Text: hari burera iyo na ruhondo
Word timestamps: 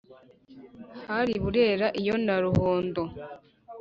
hari 1.09 1.33
burera 1.43 1.87
iyo 2.01 2.15
na 2.25 2.35
ruhondo 2.43 3.01